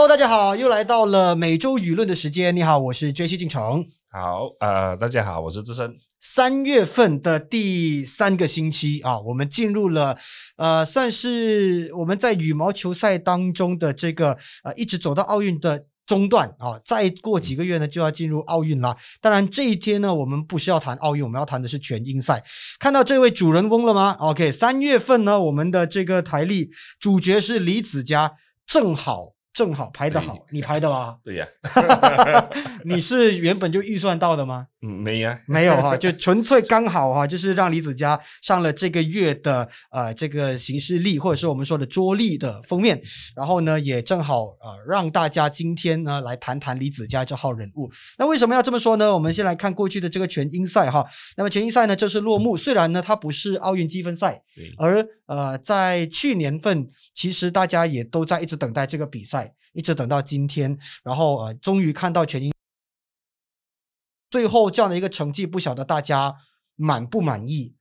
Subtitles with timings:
[0.00, 2.56] Hello，大家好，又来到了每周舆论的时间。
[2.56, 3.84] 你好，我是 J C 进城。
[4.10, 5.94] 好，呃，大家好，我是资深。
[6.18, 10.16] 三月份的第三个星期啊，我们进入了
[10.56, 16.80] 呃，算是我们在羽毛球赛当中的这个呃，一直走到奥运的中段啊。
[16.82, 18.96] 再过几个月呢，就要进入奥运了。
[19.20, 22.42] 当然，这一天呢，我们不需要谈奥运，我们要谈的是全英赛。
[22.78, 28.32] 看到这位主人翁了吗？OK，三月份呢，我们的这个台历主角是李子嘉，
[28.64, 29.34] 正好。
[29.52, 31.16] 正好拍的好，你拍的吗？
[31.24, 31.46] 对呀，
[32.84, 34.68] 你是原本就预算到的吗？
[34.82, 42.98] 嗯，没呀，没有哈，就纯粹刚好哈，就是让李子嘉上了这个月的呃这个行事历，或者是我们说的桌历的封面，
[43.36, 47.90] 然后呢，也正好呃让大家今天呢来谈谈李子嘉这号人物。
[48.18, 49.12] 那为什么要这么说呢？
[49.12, 51.06] 我们先来看过去的这个全英赛哈，
[51.36, 54.42] 那么全英赛呢就是落幕，虽然呢它不是奥运积分赛，
[54.78, 59.52] 而呃在去年份其实大家也都在一直等待这个比赛。
[59.72, 62.52] 一直等到今天，然后呃，终于看到全英
[64.30, 66.36] 最后这样的一个成绩，不晓得大家
[66.76, 67.74] 满不满意？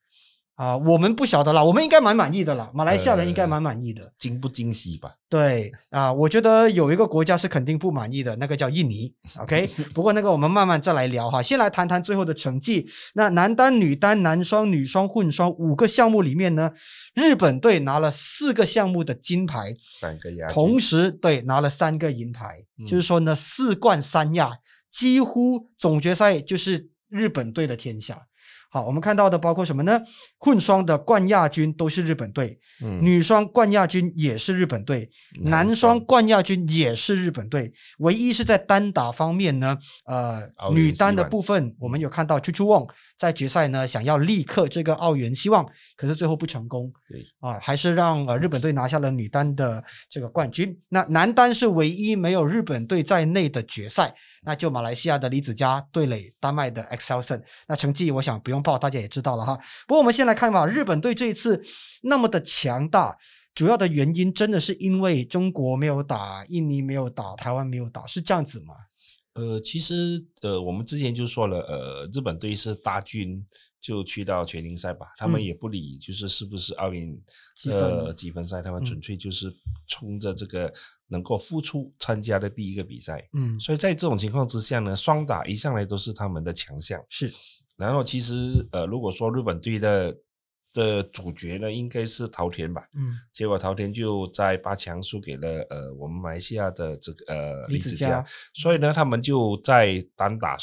[0.55, 2.69] 啊，我们不晓得啦，我们应该蛮满意的啦。
[2.73, 5.15] 马来西亚人应该蛮满意的，惊不惊喜吧？
[5.29, 9.13] 对啊，我觉得有一个国家是肯定不满意的，那个叫印尼。
[9.39, 11.41] OK，不过那个我们慢慢再来聊哈。
[11.41, 12.85] 先来谈谈最后的成绩。
[13.13, 16.73] 那男单、女单、男双、女双、混双五个项目里面呢，
[17.13, 24.57] 日本队拿了四个项目的金牌，三个亚，同时对拿了三个银牌，就是说呢，四冠三亚，
[24.91, 28.25] 几乎总决赛就是日本队的天下。
[28.71, 29.99] 好，我们看到的包括什么呢？
[30.37, 32.59] 混双的冠亚军都是日本队，
[33.01, 35.09] 女双冠亚军也是日本队，
[35.41, 37.73] 男双冠亚军也是日本队。
[37.97, 42.87] 唯一是在单打方面呢，呃，女单的部分我们有看到 Chu Wong
[43.17, 46.93] 在决赛呢想要力克这个澳元希望，可是最后不成功。
[47.09, 50.79] 对啊，还是让呃日本队拿下了女单的这个冠军。
[50.89, 54.13] 那男单是唯一没有日本队在内的决赛。
[54.43, 59.57] 那就马来西亚的李子嘉对垒丹麦的 Excelson，那成绩我想不用报，大家也知道了哈。
[59.87, 61.61] 不过我们先来看吧，日本队这一次
[62.03, 63.17] 那么的强大，
[63.53, 68.73] 主要的原因真的是因为中国没有打，印尼没有打，台湾没有打，是这样子吗？
[69.33, 73.45] 呃，其实呃，我们之前就说了，呃，日本队是大军。
[73.81, 77.17] 就去到全英赛吧，他们也不理，就是是不是奥运
[77.71, 79.49] 呃积分赛，他们纯粹就是
[79.89, 80.71] 冲着这个
[81.09, 83.27] 能够复出参加的第一个比赛。
[83.33, 87.03] 嗯，所以在这种情况之下呢，双打一向来都是他们的强项。
[87.09, 87.29] 是，
[87.75, 90.15] 然后其实呃，如果说日本队的。
[90.71, 92.87] 的主角呢，应该是桃田吧？
[92.95, 98.23] 嗯，结果桃田就在八强输给了呃我们马来西亚的这个呃李子嘉，
[98.53, 100.55] 所以呢，他们就在单打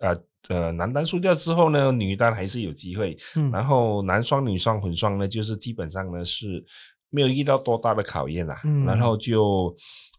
[0.00, 0.16] 呃
[0.48, 3.16] 呃男单输掉之后呢，女单还是有机会。
[3.36, 6.62] 嗯，然后男双、女双、混双呢，就是基本上呢是
[7.12, 8.60] 没有遇到多大的考验啦。
[8.64, 9.72] 嗯，然后就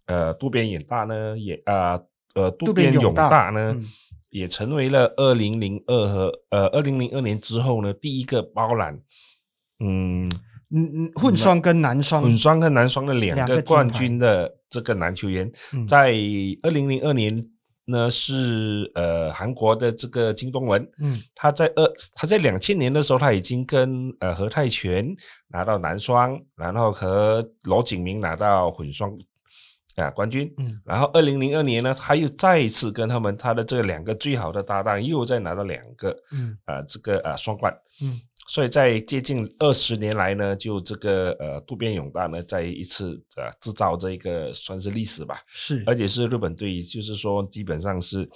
[0.06, 2.00] 呃渡边远大呢也啊
[2.36, 3.76] 呃渡边勇大呢
[4.30, 8.98] 也成为了二零零二和呃二零零二年之后呢第一个包揽。
[9.80, 10.30] 嗯
[10.76, 15.52] 嗯嗯，混双跟男双，混双跟男双的两个冠军的这个男球员，
[15.88, 16.14] 在
[16.64, 17.30] 二零零二年
[17.86, 25.16] 呢是呃韩国的这个金东文，嗯，他在二他在两千年的时候他已经跟呃何泰全
[25.48, 29.12] 拿到男双，然后和罗景明拿到混双
[29.96, 38.20] 啊冠军，嗯，然后二零零二年呢他又再一次跟他们他的这两个最好的搭档又再拿到两个，嗯，啊这个啊双冠，嗯。
[38.48, 48.30] 所以在接近二十年来呢，就这个呃渡边勇大呢，在一次呃制造这一个算是历史吧，是，而且是日本队，就是说基本上是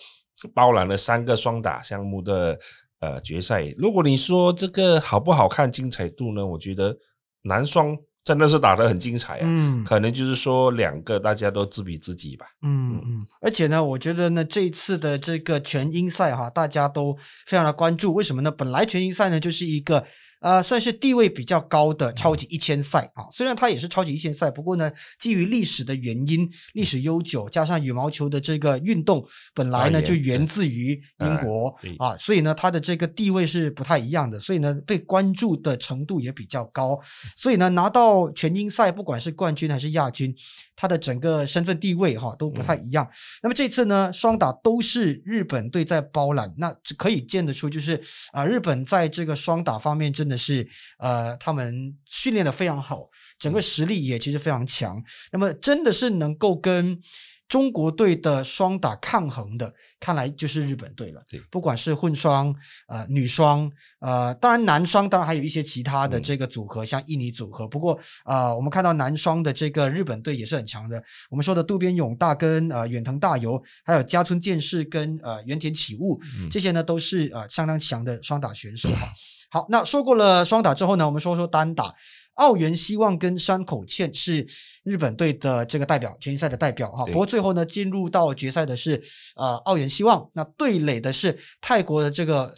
[0.53, 2.57] 包揽了三个双打项目的
[3.00, 3.63] 呃决赛。
[3.78, 6.45] 如果你说这个好不好看、精彩度呢？
[6.45, 6.97] 我觉得
[7.41, 7.97] 男双。
[8.27, 9.43] 真的是打得很精彩啊！
[9.43, 12.45] 嗯，可能就是说两个大家都自比自己吧。
[12.61, 17.15] 嗯嗯，而且呢，我觉得呢，这一次的这个全英赛哈，大家都
[17.45, 18.13] 非常的关注。
[18.13, 18.51] 为什么呢？
[18.51, 20.03] 本来全英赛呢就是一个。
[20.40, 37.00] 呃，算是地位比较高的超级一千赛啊，虽然它也是超级一千赛，不过呢，基于历史的原因，历史悠久，加上羽毛球的这个运动本来呢就源自于英国啊，所以呢，它的这个地位是不太一样的，所以呢，被关注的程度也比较高，
[37.36, 40.36] 所以呢，拿到全英赛，不管是冠军还是亚军。
[40.80, 43.10] 他的整个身份地位哈都不太一样。
[43.42, 48.00] 那么这次呢，双打都是日本队在包揽，那可以见得出就是
[48.31, 50.68] 啊，日本在这个双打方面真的是
[51.00, 53.09] 呃，他们训练的非常好，
[53.39, 55.01] 整个实力也其实非常强。
[55.31, 57.00] 那么真的是能够跟
[57.47, 61.24] 中国队的双打抗衡的，看来就是日本队了。
[61.29, 62.53] 对，不管是混双、
[62.88, 67.65] 呃女双、呃，当然男双，当然还有一些其他的这个组合，像印尼组合。
[67.65, 71.01] 不过啊，我们看到男双的这个日本队也是很强的。
[71.30, 76.19] 我们说的渡边勇大跟呃远藤大由，还有加村健士跟呃原田启悟，
[76.51, 79.07] 这些呢都是呃相当强的双打选手哈。
[79.49, 81.94] 好，那说过了双打之后呢，我们说说单打。
[82.35, 84.45] 奥原希望跟山口茜是
[84.83, 87.03] 日本队的这个代表，全英赛的代表哈。
[87.07, 89.01] 不过最后呢，进入到决赛的是
[89.35, 92.53] 呃奥原希望，那对垒的是泰国的这个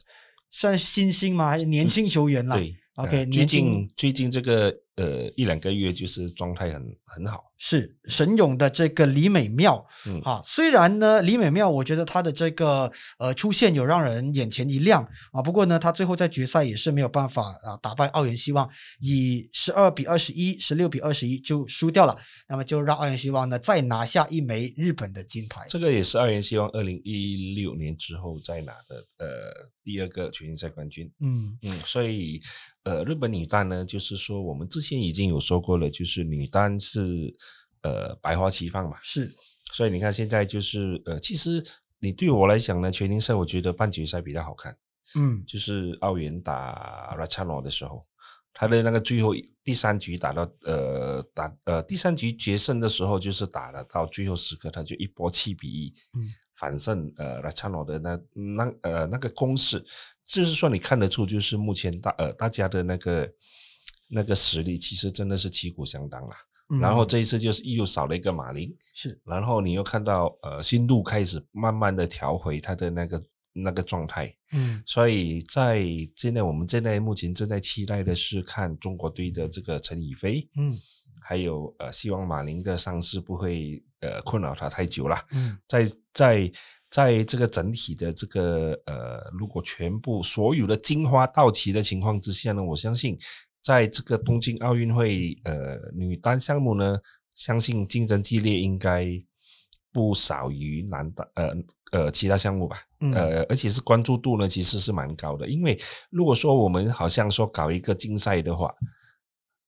[0.52, 1.50] 算新星吗？
[1.50, 2.58] 还是年轻球员啦？
[2.58, 4.70] 对，OK，最近最近这个
[5.00, 7.46] 呃一两个月就是状态很很好。
[7.62, 15.04] 是神勇的这个李美妙，嗯，啊，虽然呢，李美妙，我觉得她的这个呃出现有让人眼前一亮
[15.34, 18.70] 啊，不过呢，她最后在决赛也是没有办法啊打败奥原希望，
[19.02, 22.18] 以十二比二十一、十六比二十一就输掉了，
[22.48, 25.66] 那么就让奥原希望呢再拿下一枚日本的金牌。
[25.68, 29.28] 这个也是奥原希望二零一六年之后再拿的呃
[29.84, 31.12] 第二个全运赛冠军。
[31.20, 32.40] 嗯嗯，所以
[32.84, 37.36] 呃日本女单呢，就是说我们之前已经有说过了，就是女单是。
[37.82, 39.34] 呃，百花齐放嘛，是，
[39.72, 41.66] 所以你看现在就是呃，其实
[42.00, 44.78] 你对我来讲呢，全英赛我觉得半决赛比较好看，
[45.16, 48.06] 嗯，就是奥运打 Rachano 的时候，
[48.52, 49.34] 他的那个最后
[49.64, 56.28] 第三局打到呃打呃第三局决胜的时候，就是打了到最后时刻，他就一波七比一，嗯，
[56.58, 59.82] 反胜呃 Rachano 的那那呃那个攻势，
[60.26, 63.32] 就是说你看得出，就是目前大呃大家的那个
[64.10, 66.36] 那个实力，其实真的是旗鼓相当了。
[66.80, 73.24] 然后这一次就是又少了一个马林，是，然后你又看到呃新路开始慢慢的调回他的那个
[73.54, 75.84] 那个状态，嗯，所以在
[76.16, 80.72] 现在我们现在目前正在期待的是看中国队的这个陈雨菲，嗯，
[81.24, 86.52] 还有呃希望马林的伤势不会呃困扰他太久了，嗯，在在
[86.92, 93.18] 在这个整体的这个呃如果全部所有的金花到齐的情况之下呢，我相信。
[93.62, 96.98] 在这个东京奥运会，呃，女单项目呢，
[97.36, 99.08] 相信竞争激烈，应该
[99.92, 101.54] 不少于男单，呃
[101.92, 102.78] 呃，其他项目吧，
[103.14, 105.48] 呃，而且是关注度呢，其实是蛮高的。
[105.48, 105.78] 因为
[106.10, 108.74] 如果说我们好像说搞一个竞赛的话，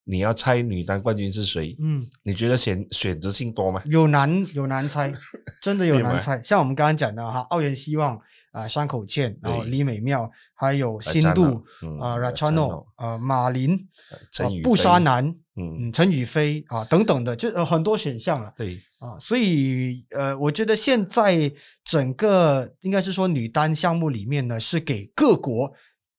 [0.03, 1.75] 你要猜女单冠军是谁？
[1.79, 3.81] 嗯，你觉得选选择性多吗？
[3.85, 5.11] 有难有难猜，
[5.61, 6.41] 真的有 难猜。
[6.43, 8.19] 像我们刚刚讲的哈，奥运希望。
[8.51, 11.63] 啊，山口茜，然后李美妙，还有新度
[11.99, 13.87] 啊，Rachano，啊，马林，
[14.61, 18.53] 布沙南，嗯，陈宇飞啊，等等的，就很多选项了。
[18.55, 21.51] 对啊，所以呃，我觉得现在
[21.83, 25.73] 整个应该是说女单项目里面呢，是给各国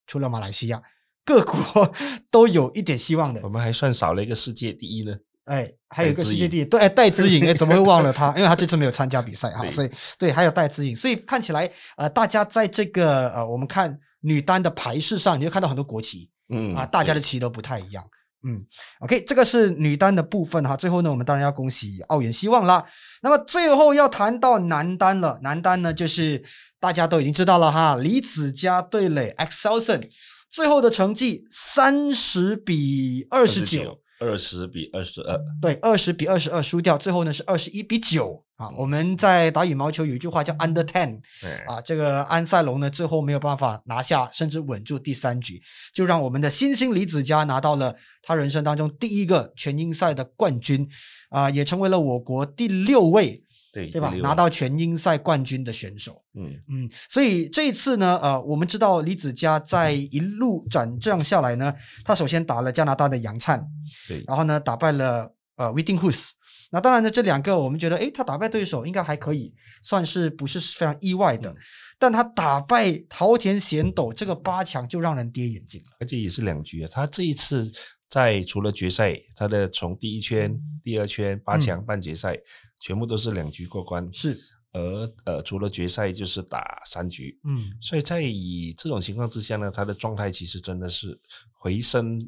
[0.07, 0.83] 除了马来西亚，
[1.25, 1.93] 各国
[2.31, 3.41] 都有一点希望的。
[3.43, 5.17] 我们还算少了一个世界第一呢。
[5.45, 8.29] 哎，还有一个世界第一，对，戴资颖，哎，怎么会忘了他？
[8.39, 18.05] 因为他这次没有参加比赛哈，所以对，还有戴资颖，所以看起来呃，大家在这个呃，我们看女单的排势上，你就看到很多国旗，嗯啊，大家的旗都不太一样，
[18.47, 18.65] 嗯
[19.01, 20.77] ，OK，这个是女单的部分哈。
[20.77, 22.85] 最后呢，我们当然要恭喜澳元希望啦。
[23.21, 26.41] 那么最后要谈到男单了，男单呢就是
[26.79, 30.09] 大家都已经知道了哈，李子嘉对垒 X Elson，
[30.53, 34.02] 最后的成绩三十比二十九。
[34.23, 38.71] 二十比二十二，对，二十比二十二输掉，最后呢是二十一比九啊。
[38.79, 41.21] 我们在打羽毛球有一句话叫 under ten，
[41.67, 45.61] 啊，这个安塞龙呢最后没有办法拿下，甚至稳住第三局，
[45.93, 50.89] 就让我们的新星李子嘉拿到了他人生当中第一个全英赛的冠军，
[51.31, 53.43] 啊，也成为了我国第六位。
[53.73, 54.11] 对对吧？
[54.17, 56.61] 拿到全英赛冠军的选手，嗯。
[56.69, 61.75] 嗯，所以这一次呢，呃，我们知道李子嘉在一路转正下来呢，
[62.05, 63.67] 他首先打了加拿大的杨灿，
[64.07, 66.35] 对，然后呢打败了呃 w i t t i n g h o s
[66.71, 71.55] 那当然呢这两个我们觉得，诶，他打败对手应该还可以，算是不是非常意外的，
[71.99, 77.71] 但他打败桃田贤斗这个八强就让人跌眼镜了，而且也是两局啊，他这一次
[78.09, 82.37] 在除了决赛，他的从第一圈、第二圈、八强、半决赛。
[82.83, 84.37] 全部都是两局过关，是，
[84.73, 91.17] 而呃，除了决赛就是打三局，嗯，所以在以这种情况之下呢，他的状态其实真的是
[91.53, 92.21] 回升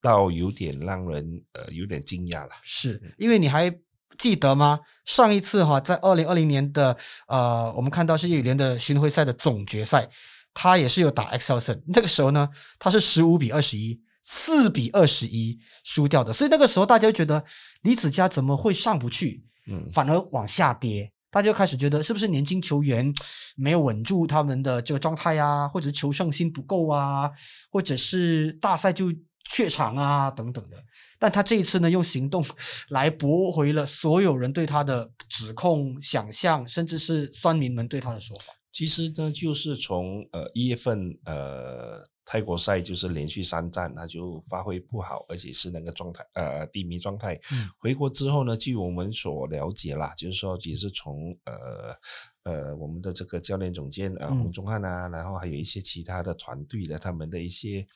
[0.00, 2.50] 到有点让人呃有点惊讶了。
[2.64, 3.72] 是因为你还
[4.18, 4.80] 记得吗？
[5.04, 10.10] 上一次哈，在二零二零年的呃，我们看到世界羽联的巡回赛的总决赛，
[10.52, 12.48] 他也是有打 x c e l s o n，那个时候呢，
[12.80, 14.02] 他是十五比二十一。
[14.24, 17.44] 四比二十一输掉的，所以那个时候大家就觉得
[17.82, 19.44] 李子嘉怎么会上不去？
[19.66, 23.12] 嗯，反而往下跌，大家就开始觉得是不是年轻球员
[23.56, 27.30] 没有稳住他们的这个状态啊，或者是求胜心不够啊，
[27.70, 29.12] 或者是大赛就
[29.48, 30.76] 怯场啊等等的。
[31.18, 32.44] 但他这一次呢，用行动
[32.90, 38.52] 来驳回了所有人对他的指控、想象，甚至是酸民们对他的说法。
[38.72, 47.38] 其实呢，就是从呃一月份呃泰国赛就是连续三战，他就发挥不好，而且是那个状态呃低迷状态。
[47.78, 51.96] 回国之后呢，据我们所了解啦，就是说也是从呃
[52.44, 57.86] 呃我们的这个教练总监呃洪忠汉啊，然后还有一些其他的团队的他们的一些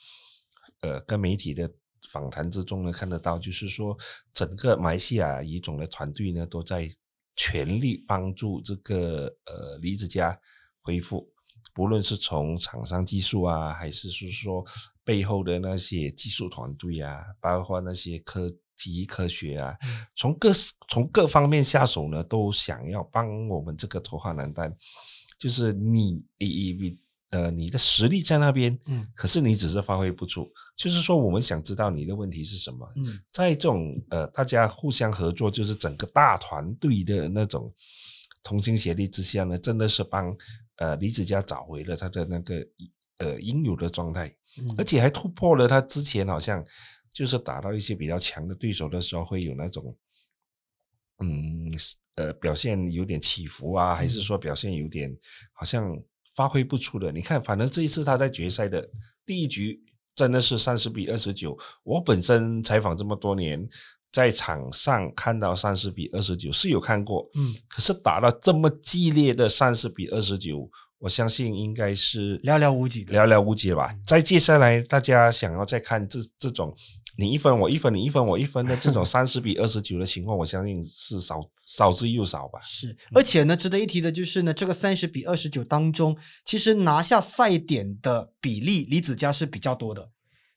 [0.80, 1.71] 呃跟媒体的
[2.11, 3.97] 访谈之中呢，看得到就是说
[4.33, 6.88] 整个马来西亚乙种的团队呢都在
[7.37, 10.38] 全力帮助这个呃李子嘉。
[10.83, 11.28] 恢复，
[11.75, 14.65] 不论是从厂商技术啊，还是是说
[15.05, 19.77] 背后的那些技术团队啊，包括那些科体育科学啊，
[20.17, 20.51] 从各
[20.89, 24.75] 从各方面下手呢，都想要帮我们这个头号男单。
[25.39, 26.99] 就是你你你
[27.31, 30.49] 呃，你的实力在那边，嗯，可是你只是发挥不出。
[30.77, 32.91] 就是说，我们想知道你的问题是什么。
[32.97, 37.71] 嗯，在这种呃，大家互相合作，就是整个大团队的那种
[38.43, 40.35] 同心协力之下呢，真的是帮。
[40.76, 42.66] 呃，李子嘉找回了他的那个
[43.18, 44.35] 呃应有的状态，
[44.76, 46.64] 而且还突破了他之前好像
[47.11, 49.97] 就是打到一些比较强的对手的时候会有那种，
[51.21, 51.73] 嗯
[52.16, 55.16] 呃表现有点起伏啊，还是说表现有点
[55.52, 55.99] 好像
[56.35, 57.11] 发挥不出的。
[57.11, 58.87] 你看，反正这一次他在决赛的
[59.25, 59.83] 第一局
[60.14, 61.59] 真的是三十比二十九。
[61.83, 63.68] 我本身采访这么多年。
[64.17, 70.67] 在场上看到三十比二十九是有看过，嗯，可是打到这么激烈的三十比二十九，
[70.99, 73.95] 我相信应该是寥寥无几，寥寥无几吧。
[74.07, 76.75] 再接下来，大家想要再看这这种
[77.19, 82.59] 你一分我一分你一分我一分的 这种三十比二十九的情况，我相信是少少之又少吧。
[82.65, 90.09] 是，而且呢，值得一提的就是呢，这个三十比二十九当中，其实拿下赛点的比例，李子嘉是比较多的。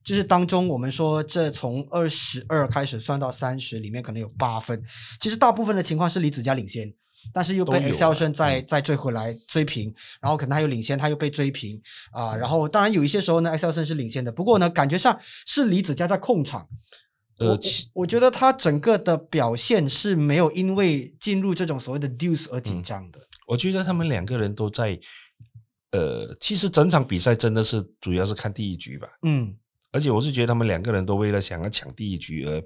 [0.09, 4.83] 就是当中，我们说这从二十二开始算到三十，里面可能有八分。
[5.19, 6.91] 其实大部分的情况是李子嘉领先，
[7.31, 11.79] 但是又被 Excel 胜再再追回来追平，然后可能他又领先，他又被追平
[12.11, 12.35] 啊。
[12.35, 16.67] 然后当然有一些时候呢，Excel 胜是领先的，不过呢，感觉上是李子嘉在控场。
[17.37, 17.55] 呃，
[17.93, 23.19] 我觉得他整个的表现是没有因为进入这种所谓的 deuce 而紧张的。
[23.45, 24.99] 我觉得他们两个人都在，
[25.91, 29.07] 呃，其实整场比赛真的是主要是看第一局吧。
[29.21, 29.55] 嗯。
[29.91, 32.63] 而且我是觉得他们两个人都为了想要抢第一局而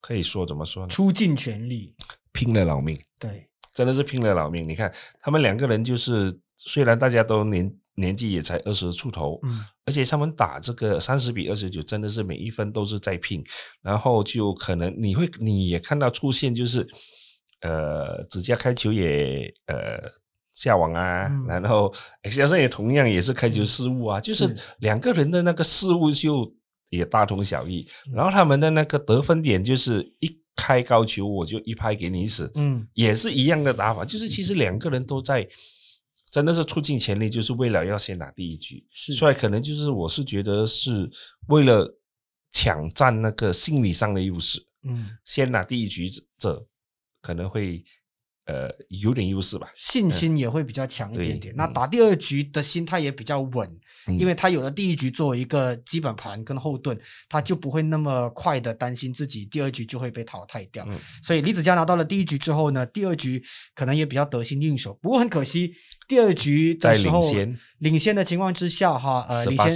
[0.00, 0.88] 可以说怎么说呢？
[0.88, 1.94] 出尽全力，
[2.32, 3.00] 拼了老命。
[3.18, 4.68] 对，真的是拼了老命。
[4.68, 13.44] 你看他们两个人，就是虽然大家都年年纪也才二十出头，嗯，而且他们打这个三十比二十九，真的是每一分都是在拼。
[13.82, 16.86] 然后就可能你会你也看到出现，就是
[17.60, 20.10] 呃，指甲开球也呃。
[20.60, 21.90] 下网啊，然后
[22.22, 26.54] X 先生也同样也是开球失误啊，就是两个人的那个失误就
[26.90, 27.88] 也大同小异。
[28.12, 34.04] 然后他们的那个得分点就是一开高球我就一拍给你死，嗯，也是一样的打法。
[34.04, 35.48] 就是其实两个人都在
[36.30, 38.86] 真的是出尽全力，就是为了要先拿第一局。
[38.92, 41.10] 所以可能就是我是觉得是
[41.48, 41.88] 为了
[42.52, 46.66] 抢占那个心理上的优势，嗯，先拿第一局者
[47.22, 47.82] 可能会。
[48.50, 51.54] 呃，有点优势吧，信心也会比较强一点点。
[51.56, 53.78] 那打第二局的心态也比较稳，
[54.18, 60.84] 因为他有了第一局作为一个基本盘跟后盾，他就不会那么快的担心自己第二局就会被淘汰掉。
[61.22, 63.40] 所以李子嘉拿到了第一局之后呢，第二局
[63.72, 64.98] 可能也比较得心应手。
[65.00, 65.72] 不过很可惜，
[66.08, 67.22] 第二局的时候
[67.78, 69.70] 领先的情况之下，哈，呃，领先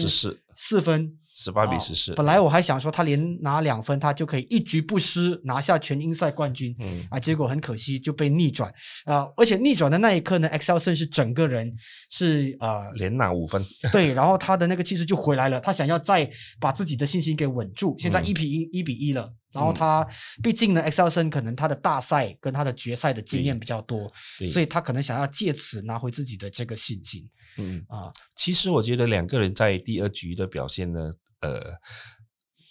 [0.56, 1.16] 四分。
[1.34, 2.14] 十八比十四。
[2.14, 6.74] 本来我还想说他连拿两分，他就可以一局不失拿下全英赛冠军。
[6.78, 8.72] 嗯啊，结果很可惜就被逆转
[9.04, 9.28] 啊！
[9.36, 11.74] 而且逆转的那一刻呢，Excel 胜是整个人
[12.10, 13.64] 是呃连拿五分。
[13.90, 17.96] 对，然后他的那个气势就回来了，他想要再把自己的信心给稳住。
[17.98, 19.32] 现在一比一，一比一了。
[19.52, 20.04] 然后他
[20.42, 24.12] 毕竟呢，Excel 胜可能他的大赛跟他的决赛的经验比较多，
[24.52, 27.24] 所以他可能想要借此拿回自己的这个信心。
[27.58, 31.12] 嗯啊，其实我觉得两个人在第二局的表现呢。
[31.40, 31.74] 呃，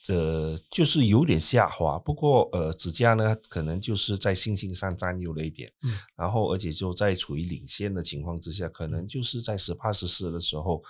[0.07, 10.81] 呃就是有点下滑，不过呃，子嘉呢，可能就是在信心上占优了一点，嗯，然后而且就在处于领先的情况之下，可能就是在十八十四的时候，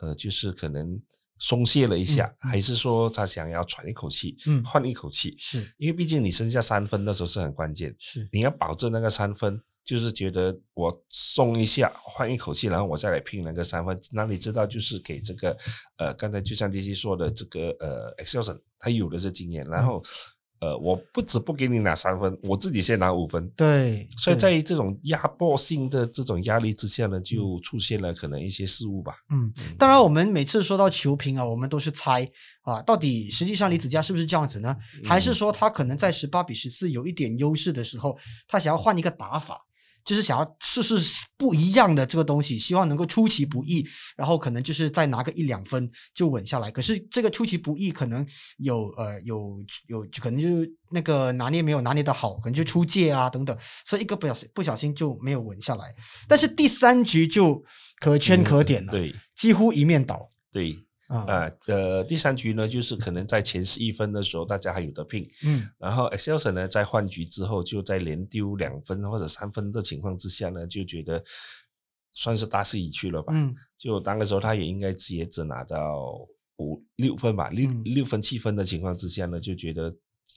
[0.00, 1.00] 呃，就是可能
[1.38, 9.62] 松懈了一下，还是说他想要喘一口气，嗯，换一口气，是因为毕竟你剩下三分的时候是很关键，是你要保证那个三分。
[9.88, 13.98] 就是觉得我松一下，换一口气，然后我再来拼那个三分。
[14.12, 15.56] 那你知道，就是给这个
[15.96, 20.02] 呃，刚才就像杰西说的，这个呃，Excelson 他有的是经验，然后
[20.60, 23.48] 呃，我不止不给你拿三分，我自己先拿五分。
[23.56, 29.14] 对，所以在这种压迫性的这种压力之下呢，就出现了可能一些失误吧。
[29.30, 32.30] 嗯，当然，我们每次说到球评啊，我们都是猜
[32.60, 34.76] 啊，到底实际上李子嘉是不是这样子呢？
[35.02, 39.64] 还是说他可能在十八比十四有一点优势的时候，他想要换一个打法？
[40.08, 40.96] 就是想要试试
[41.36, 43.86] 不一样的这个东西，希望能够出其不意，
[44.16, 46.70] 然后可能就是再拿个一两分就稳下来。
[46.70, 55.84] 可是这个出其不意可能有呃有有可能就是那个拿捏没有拿捏的好，可能就出界啊等等，所以一个不小心不小心就没有稳下来。
[56.26, 57.62] 但是第三局就
[58.00, 60.87] 可圈可点了，对，几乎一面倒，对。
[61.08, 71.24] 啊，呃，第三局呢，就是可能在前十一分的时候，大家还有得拼，嗯，然后 Excelson 呢，在换局之后，就在连丢两分或者三分的情况之下呢，就觉得
[72.12, 79.90] 算是大势已去了吧，嗯，就当个时候他也应该也只拿到五六分吧，六六分七分的情况之下呢，就觉得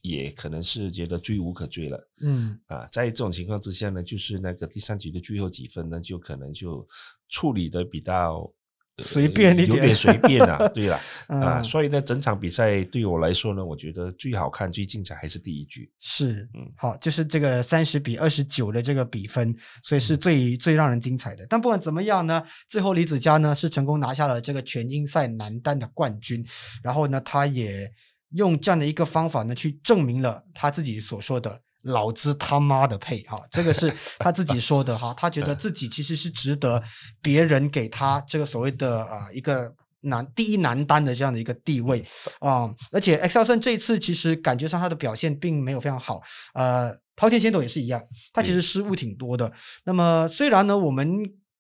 [0.03, 6.87] 也可能是觉得追无可追了，嗯，啊，在这种情况之下呢，就是那个第三局的最后几分呢，就可能就
[7.27, 8.49] 处理的比较。
[8.97, 15.89] 随便一点，有点随便啊， 对了啊，所以呢，整场比赛对我来说呢，我觉得最好看、最精彩还是第一局。
[15.99, 21.45] 是，嗯，好，就是这个三十比二十九的这个比分，所以是最最让人精彩的。
[21.49, 26.45] 但不管怎么样呢，最后李子嘉呢是成功拿下了这个全英赛男单的冠军，
[26.83, 27.91] 然后呢，他也
[28.31, 31.61] 用这样的一个方法呢去证明了他自己所说的。
[31.83, 36.81] 老子他妈的配哈，这个是他自己说的哈，他觉得自己其实是值得
[37.21, 42.05] 别人给他这个所谓的啊一个男第一男单的这样的一个地位
[42.39, 46.21] 啊，而且 X 尔森这一次其实感觉上他的表现并没有非常好，
[46.53, 48.01] 呃，滔天仙斗也是一样，
[48.33, 49.51] 他其实失误挺多的。
[49.83, 51.07] 那么虽然呢，我们。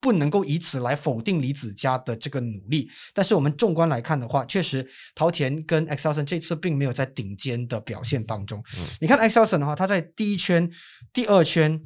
[0.01, 8.63] 不能够以此来否定李子嘉的这个努力，但是我们纵观来看的话，确实陶田跟 Exelson 这次并没有在顶尖的表现当中。
[8.99, 10.67] 你看 Exelson 的话，他在第一圈、
[11.13, 11.79] 第二圈、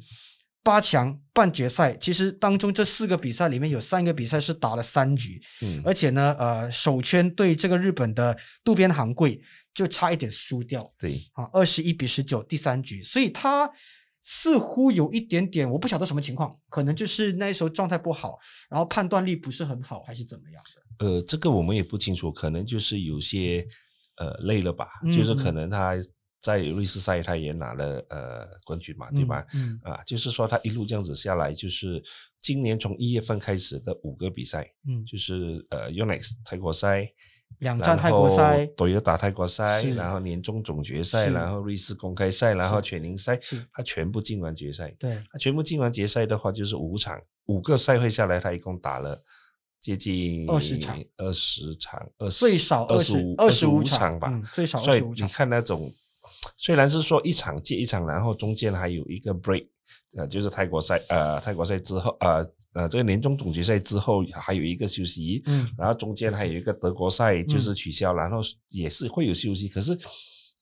[0.64, 9.38] 八强、半决赛，其实当中这四个比赛里面有三个比赛是打了三局，嗯，而且呢，呃，首圈对这个日本的渡边航贵
[9.74, 13.70] 就差一点输掉，对，啊，二十一比十九第三局，所以他。
[14.28, 18.36] 似乎有一点点，我不晓得什么情况，可能就是那时候状态不好，
[18.68, 21.06] 然后判断力不是很好，还是怎么样的？
[21.06, 23.64] 呃，这个我们也不清楚，可能就是有些
[24.16, 25.92] 呃累了吧，就是可能他
[26.40, 29.46] 在瑞士赛他也拿了呃冠军嘛，对吧？
[29.54, 32.02] 嗯啊，就是说他一路这样子下来，就是
[32.40, 37.08] 今年从一月份开始的五个比赛，嗯，就是呃 Unex 泰国赛。
[37.60, 43.38] 两站泰国赛，都有打泰国赛，然后年终总决赛，然后瑞士公开赛，然后全英赛，
[43.72, 44.94] 他全部进完决赛。
[44.98, 49.22] 对，他全部进完决赛的话，就是五场，五个赛会下来，他一共打了
[49.80, 55.26] 接近二十场，二十场，二十最少二十五二十五场吧，最少二十五场。
[55.26, 55.90] 你看那种，
[56.58, 59.66] 虽然是说一场接一场，然后中间还有一个 break，
[60.14, 62.46] 呃，就是泰国赛，呃，泰国赛之后，呃。
[62.76, 69.66] 呃，这个年终总决赛之后还有一个休息，嗯，然后中间还有一个德国赛就是取消，然后也是会有休息。
[69.66, 69.96] 可是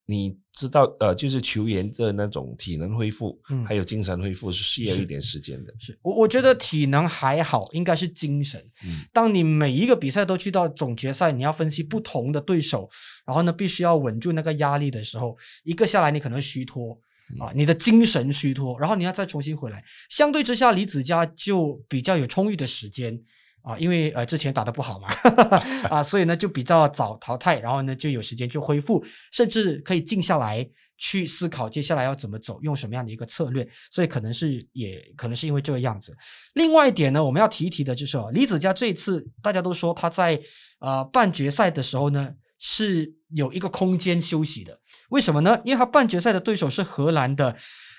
[0.07, 5.74] 你知道，呃，就是球员的那种体能恢复，嗯，还有精神恢复是需要一点时间的。
[5.81, 8.64] 是我我觉得体能还好，应该是精神。
[8.85, 12.88] 嗯，当你每一个比赛都去到总决赛，你要分析不同的对手，
[13.27, 17.00] 然后呢，必须要稳住那个压力的时候，一个下来你可能虚脱。
[17.40, 19.82] 啊，你的精神虚脱，然后你要再重新回来。
[20.10, 23.18] 相对之下，李子嘉就比较有充裕的时间
[23.62, 25.08] 啊，因为呃之前打的不好嘛，
[25.88, 33.66] 啊，所以呢就比较早淘汰，然后呢就有时间去恢复，甚至可以静下来去思考接下来要怎么走，用什么样的一个策略。
[33.90, 36.14] 所以可能是也可能是因为这个样子。
[36.52, 40.40] 另外一点呢，我们要提一提的就是哦李子嘉这次大家都说他在
[40.78, 42.30] 呃半决赛的时候呢
[42.66, 44.81] 是有一个空间休息的。
[45.11, 45.61] 为什么呢？
[45.66, 47.55] 因为他半决赛的对手是荷兰的，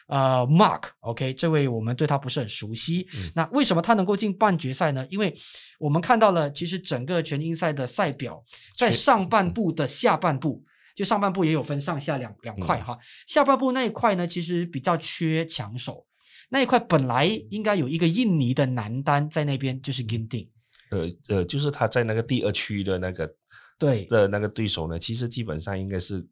[0.08, 3.08] 呃，Mark，OK，这位我们对他不是很熟悉。
[3.36, 5.06] 那为什么他能够进半决赛呢？
[5.12, 5.32] 因为
[5.78, 8.44] 我们看到了，其实整个全英赛的赛表
[8.76, 12.98] 在上半部的下半部，就上半部也有分上下两两块哈。
[13.28, 16.08] 下半部那一块呢，其实比较缺强手，
[16.50, 20.48] 那一块本来应该有一个印尼的男单在那边，就是 Ginting。
[20.90, 23.32] 呃呃，就是他在那个第二区的那个
[23.78, 26.28] 对的那个对手呢，其实基本上应该是。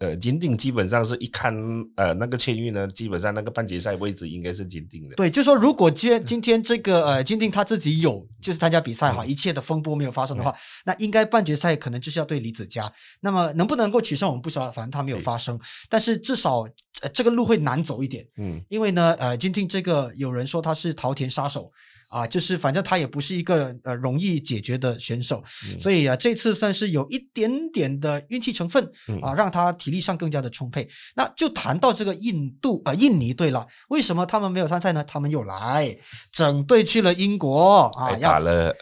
[0.00, 1.54] 呃，金定基本上是一看，
[1.94, 5.14] 呃，那个签约呢，基本上那个半决赛位置应该是金定的。
[5.14, 10.52] 对，就说如果今今天这个呃金定他自己有就是参加比赛哈，一切的风波没有发生的话，
[10.84, 12.92] 那应该半决赛可能就是要对李子嘉。
[13.20, 15.58] 那么能不能够取胜，我们不知道，反正他没有发生。
[15.88, 16.62] 但是至少
[17.00, 21.70] 呃这个路会难走一点，嗯，因为呢，呃，金定这个有人说他是桃田杀手。
[22.14, 25.42] 啊，就是反正他也不是一个呃容易解决的选手，
[25.80, 28.84] 所以啊，这次算是有一点点的运气成分
[29.20, 30.88] 啊，让他体力上更加的充沛。
[31.16, 35.02] 那就谈到这个印度啊，印尼队了，为什么他们没有参赛呢？
[35.02, 35.96] 他们又来
[36.32, 38.72] 整队去了英国啊，打了。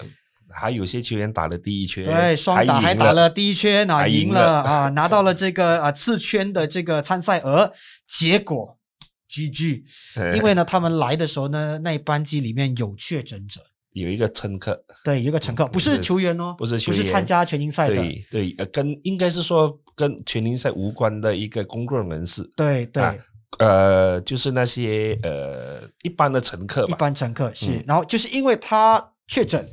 [0.55, 7.73] 还有些球员打了第一圈，对，双打还打了第一圈啊，赢了啊，拿到了这个啊次圈的这个参赛额。
[8.07, 8.77] 结果
[9.33, 9.83] ，GG，
[10.37, 13.63] 因为呢，他们来的时候呢，那班机里面有确诊者，
[13.95, 23.03] 有一个乘客，对，有一个乘客不是球员哦，不是球员，不是参加全英赛的，对对，呃，跟应该是说跟全英赛无关的一个工作人士，对对，
[23.59, 29.67] 呃，就是那些呃一般的乘客，一般乘客是，然后就是因为他确诊。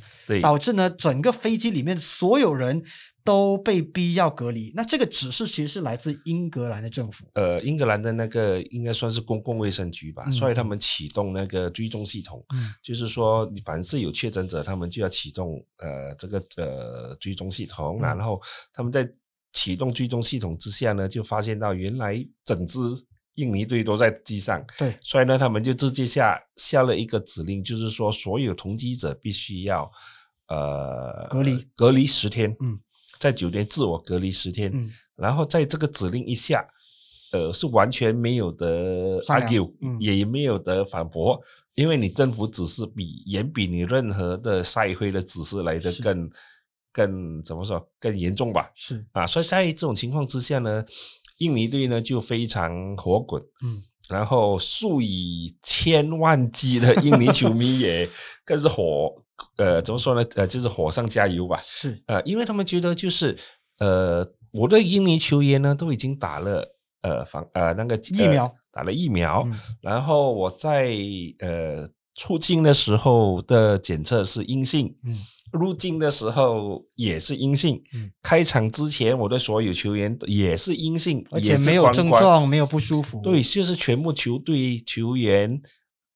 [0.43, 2.83] 导致呢，整个飞机里面所有人
[3.29, 4.73] 都被逼要隔离。
[4.75, 18.01] 那这个指示其实是来自英格兰的政府，呃，英格兰的那个应该算是公共卫生局吧，所以他们启动那个追踪系统，嗯就是说，凡是有确诊者，他们就要启动呃这个呃追踪系统。
[18.01, 18.41] 然后
[18.73, 19.07] 他们在
[19.53, 22.79] 启动追踪系统之下呢，就发现到原来整支
[23.35, 29.91] 印尼队都在机上，对，所以呢，他们就直接下下了一个指令，就是说，所有同机者必须要。
[30.51, 32.79] 呃，隔离隔离十天，嗯，
[33.19, 36.65] 在酒店自我隔离十天，嗯，然后在这个指令一下，
[37.33, 41.37] 呃，是完全没有的 argue，也没有的反驳，
[41.75, 46.29] 因为你政府指示比远比你任何的赛会的指示来的更
[46.93, 48.71] 更怎么说更严重吧？
[48.73, 50.83] 是啊，所以在这种情况之下呢，
[51.39, 58.09] 印尼队呢就非常火滚，嗯，然后数以千万计的 印尼球迷也
[58.45, 59.23] 更是火。
[59.59, 60.25] 呃，怎么说呢？
[60.35, 61.59] 呃，就是火上加油吧。
[61.61, 63.37] 是，呃，因为他们觉得就是，
[63.79, 66.65] 呃，我的印尼球员呢都已经打了
[67.01, 69.45] 呃防呃那个疫苗，打了疫苗，
[69.81, 70.95] 然后我在
[71.39, 75.17] 呃出境的时候的检测是阴性，嗯，
[75.51, 85.61] 入境的时候也是阴性，嗯，开场之前我的所有球员也是阴性，而且没有症状，没有不舒服，对，就是全部球队球员。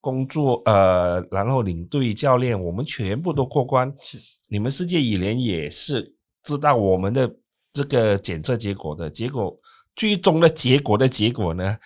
[0.03, 3.89] 工作呃，然后领队教练，我们全部都过关。
[4.01, 4.17] 是，
[4.49, 6.13] 你们世界羽联也是
[6.43, 7.33] 知道我们的
[7.71, 9.57] 这个检测结果的，结果
[9.95, 11.77] 最终的结果的结果呢，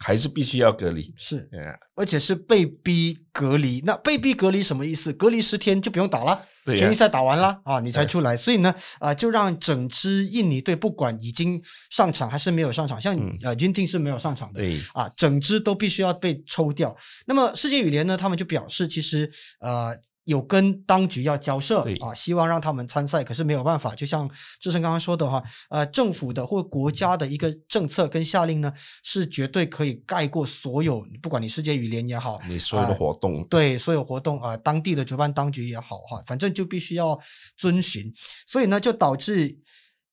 [0.00, 1.14] 还是必须要隔离。
[1.16, 1.48] 是，
[1.94, 3.80] 而且是被逼隔离。
[3.86, 5.12] 那被逼隔离什么意思？
[5.12, 6.46] 隔离十天就不用打了。
[6.66, 11.60] 全英赛打完了啊，你才出来，所以呢，啊，就让整支印尼队不管已经
[11.90, 16.96] 上场还是没有上场，像呃军定是没有上场的，啊，整支都必须要被抽掉。
[17.26, 19.96] 那么世界羽联呢，他们就表示，其实呃。
[20.30, 23.92] 有跟当局要交涉啊，希望让他们参赛，可是没有办法。
[23.96, 37.18] 就像志成刚刚说的话，呃，政府的或国家的一个政策跟下令呢，是绝对可以盖过所有，不管你世界羽联也好，你所有的活动，对所有活动啊，当地的主办当局也好哈，反正就必须要
[37.56, 38.12] 遵循。
[38.46, 39.58] 所以呢，就导致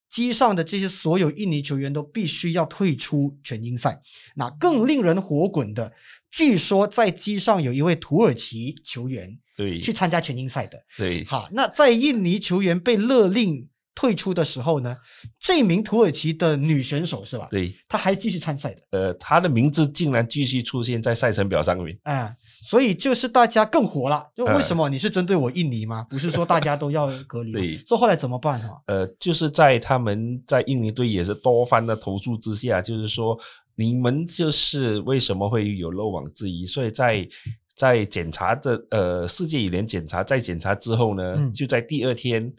[0.10, 4.02] 机上的这些所有印尼球员都必须要退出全英赛。
[4.36, 5.92] 那更令人火滚的，
[6.32, 9.40] 据说在机上有一位土耳其球员。
[9.58, 10.78] 对，去参加全英赛的。
[10.96, 14.96] 对，好，那在印尼球员被勒令退出的时候呢，
[15.40, 17.48] 这名土耳其的女选手是吧？
[17.50, 18.82] 对，她还继续参赛的。
[18.92, 21.98] 呃，她的名字竟然继续出现在赛程表上面。
[22.04, 24.24] 啊，所以就是大家更火了。
[24.36, 26.06] 就为什么你是针对我印尼吗？
[26.08, 27.52] 不是说大家都要隔离？
[27.52, 28.80] 对，说后来怎么办哈？
[28.86, 33.36] 呃，就是在他们在印尼队也是多番的投诉之下，就是说
[33.80, 36.66] 你们就是为什么会有漏网之鱼？
[36.66, 37.28] 所以在
[37.76, 42.52] 在检查的呃世界羽联检查，在检查之后呢，就在第二天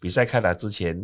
[0.00, 1.00] 比赛开打之前，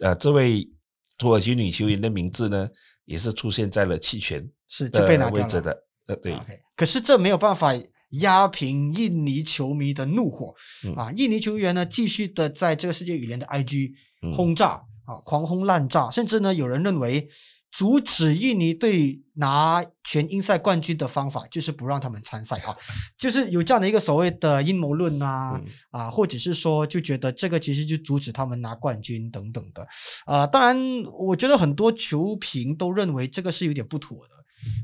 [0.00, 0.68] 呃，这位
[1.16, 2.68] 土耳其女球员的名字呢，
[3.06, 5.74] 也是出现在了弃权是就被拿位置的，
[6.06, 6.36] 呃，对。
[6.76, 7.72] 可是这没有办法
[8.20, 10.54] 压平印尼球迷的怒火
[10.96, 11.10] 啊！
[11.12, 13.92] 印尼球员呢，继续的在这个世界羽联的 IG
[14.34, 17.26] 轰炸啊，狂轰滥炸，甚至呢，有人认为。
[17.74, 22.76] 阻止印尼队拿全英赛冠军的方法，就是不让他们参赛啊，
[23.18, 25.60] 就是有这样的一个所谓的阴谋论啊
[25.90, 29.84] 啊，或者是说就觉得这个其实就阻止他们拿冠军等等的
[30.24, 30.46] 啊。
[30.46, 30.76] 当然，
[31.18, 34.34] 我觉得很多球评都认为这个是有点不妥的。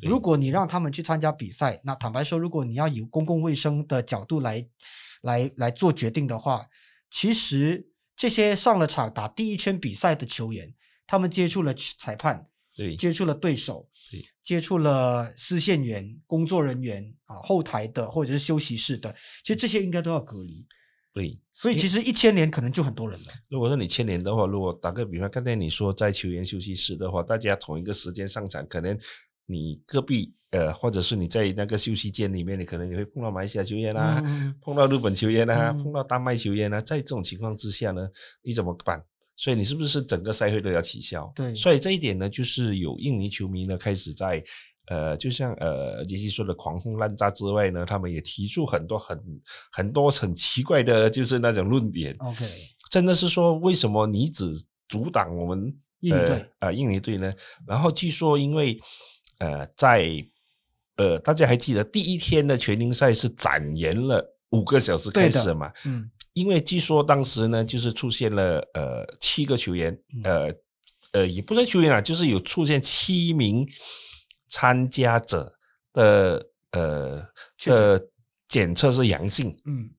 [0.03, 4.67] 如果你让他们去参加比赛，那坦白说，如果你要以公共卫生的角度来
[5.23, 6.67] 来来做决定的话，
[7.09, 10.75] 其实这些上了场打第一圈比赛的球员，
[11.07, 12.49] 他们接触了裁判。
[12.97, 19.15] 接触了对手，对接触了司线员、工作人员啊，后台的或者是休息室的，
[19.45, 20.67] 其实这些应该都要隔离。
[21.13, 23.27] 对，所以其实一千年可能就很多人了。
[23.49, 28.97] 如果说你千年的话，如果打个比方，刚才你说在球员休息室的话，大家同一个时间上场，可能
[29.47, 34.23] 你隔壁呃，或者是你在那个休息间里面，你可能你会碰到马来西亚球员啊，
[34.63, 38.09] 碰到日本球员啊，碰到丹麦球员啊，在这种情况之下呢，
[38.43, 39.05] 你怎么办？
[39.41, 41.33] 所以你是不是整个赛会都要取消？
[41.35, 44.45] 对，所以这一点呢，就是有印尼球迷呢开始在
[44.89, 49.19] 呃，就像呃杰西说的狂轰滥炸之外呢，他们也提出很多很
[49.73, 52.15] 很多很奇怪的，就是那种论点。
[52.19, 52.45] OK，
[52.91, 54.53] 真的是说为什么你只
[54.89, 57.33] 阻挡我们印尼队啊印尼队呢？
[57.67, 58.79] 然后据说因为
[59.39, 60.23] 呃在
[60.97, 65.73] 呃，大家还记得第一天的全英赛是展延了五个小时开始嘛？
[65.87, 70.53] 嗯，因为据说当时呢，就是出现了呃七个球员，呃
[71.13, 73.67] 呃也不算球员啊，就是有出现七名
[74.49, 75.53] 参加者
[75.93, 77.27] 的呃
[77.65, 78.09] 的
[78.49, 79.91] 检测是阳性，嗯，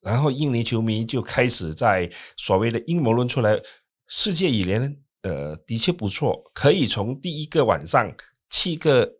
[0.00, 3.58] 然后印尼球迷就开始在所谓的阴谋论出来，
[4.06, 8.14] 世界羽联呃的确不错，可以从第一个晚上
[8.50, 9.14] 七个。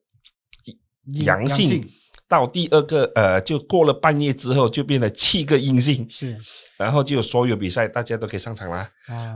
[1.25, 1.83] 阳性
[2.29, 6.37] 到第二个呃，就过了半夜之后，就变了七个阴性，是，
[6.77, 8.89] 然后就所有比赛大家都可以上场啦，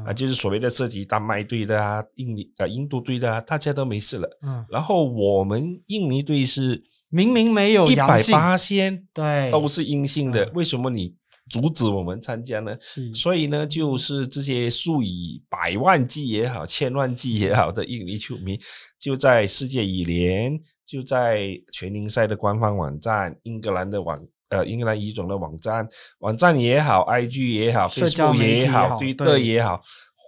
[0.05, 11.15] 啊，就是所谓的涉及丹麦队的啊，印尼呃印度队的啊，大家都没事了，嗯，然后我们印尼队是明明没有一百八先，对，都是阴性的，为什么你？
[11.53, 12.75] 阻止我们参加呢，
[13.15, 18.59] 所以呢，就是这些数以百万计也好、千万计也好的印尼球迷，
[18.99, 25.87] 就在世界羽联、就在全英赛的官方网站、英格兰的网呃英格兰乙种的网站、
[26.21, 29.83] 网站也好、IG 也好、Facebook 也好、Twitter 也好，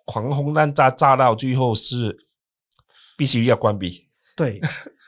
[0.04, 2.14] 狂轰滥炸，炸到最后是
[3.16, 4.08] 必须要关闭。
[4.36, 4.60] 对。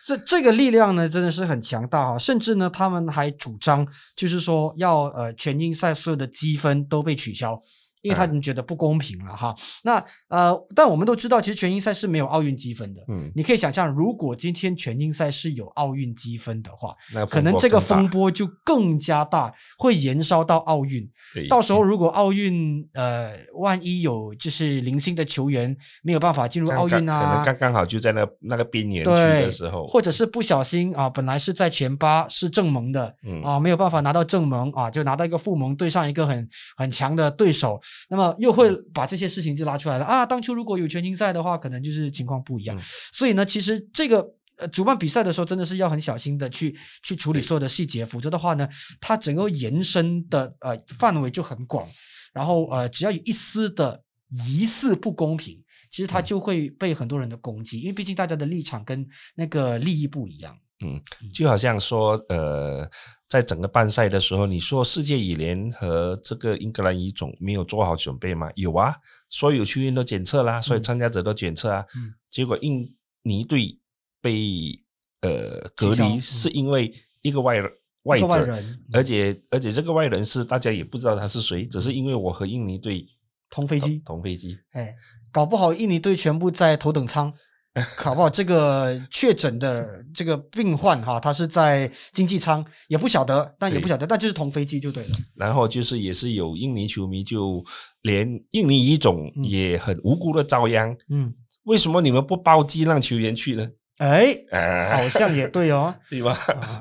[0.06, 7.60] 这这个力量呢，真的是很强大哈，甚至呢，他们还主张，就是说要呃全英赛所有的积分都被取消。
[8.06, 13.00] 因为他们觉得不公平了哈，那呃，但我们都知道，其实全英赛是没有奥运积分的。
[13.08, 21.08] 嗯，你可以想象，如果今天全英赛是有奥运积分的话，那可能这个风波就更加大，会延烧到奥运。
[21.50, 37.80] 到时候如果奥运呃，万一有就是零星的球员没有办法进入奥运啊，可能刚刚好就在那那个边缘区的时候，或者是不小心啊，本来是在前八是正盟的，啊，没有办法拿到正盟啊，就拿到一个副盟，对上一个很很强的对手。
[38.08, 40.24] 那么又会把这些事情就拉出来了啊！
[40.24, 42.80] 当初如果有全勤赛的话，可能就是情况不一样。
[43.12, 48.68] 所以呢，其实这个呃主办比赛的时候，真的是要很小心的去去处理所有的细节，否则的话呢，
[49.00, 51.88] 它整个延伸的呃范围就很广。
[52.32, 54.02] 然后呃，只要有一丝的
[54.46, 60.56] 疑似不公平，其实它就会被很多人的攻击，因为毕竟大家的立场跟那个利益不一样。
[60.84, 61.00] 嗯，
[61.32, 62.88] 就好像说呃。
[63.28, 68.48] 在整个办赛的时候，你说世界羽联和这个英格兰乙种没有做好准备吗？
[68.54, 68.94] 有啊，
[69.28, 71.84] 所有球员都检测啦，所有参加者都检测啊。
[71.96, 73.80] 嗯，结果印尼队
[74.20, 74.80] 被
[75.22, 77.60] 呃隔离，是因为一个外
[78.04, 78.56] 外者，
[78.92, 83.04] 而且而且这个外人是大家也不知道他是谁，只是因为我和印尼队
[83.50, 84.94] 同飞机，同飞机，哎，
[85.32, 87.34] 搞不好印尼队全部在头等舱。
[87.96, 88.30] 好不好？
[88.30, 95.10] 这个确诊的这个病患哈，他是在经济舱，也不晓得，但也不晓得，但就是同飞机就对了。
[95.34, 97.62] 然后就是也是有印尼球迷，就
[98.02, 100.96] 连印尼一种也很无辜的遭殃。
[101.10, 101.34] 嗯，
[101.64, 103.68] 为什么你们不包机让球员去呢？
[103.98, 104.34] 哎，
[104.96, 106.36] 好像也对哦， 对吧？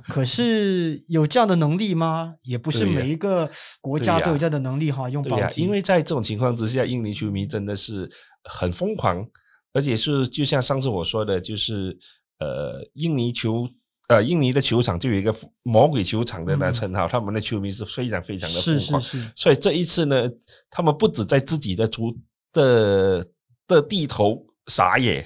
[0.07, 2.35] 可是有这样的能力吗？
[2.43, 3.49] 也不是每一个
[3.81, 5.61] 国家都有这样的能力哈，用包机。
[5.61, 8.09] 因为在这种情况之下，印尼球迷真的是
[8.43, 9.25] 很疯狂。
[9.75, 11.97] 而且是就像上次我说的，就是
[12.39, 13.67] 呃，印尼球
[14.07, 19.01] 呃，印尼的球场就有一个魔鬼球场的那称号，他们的球迷是非常非常的疯狂。
[19.01, 19.31] 是是是。
[19.35, 20.29] 所以这一次呢，
[20.69, 22.17] 他们不止在自己的足
[22.53, 23.27] 的
[23.67, 25.25] 的地头撒野，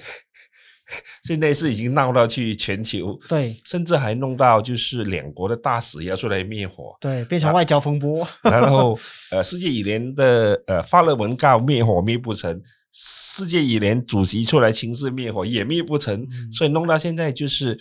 [1.22, 8.26] 现在是已经闹到去全球，对，甚至还弄到就是两国的大使要出来灭火，对，变成外交风波。
[8.42, 8.98] 然后
[9.30, 12.60] 呃，世界羽联的呃发了文告灭火灭不成。
[12.92, 17.78] 世界羽联主席出来亲自灭火也灭不成，所以弄到现在就是，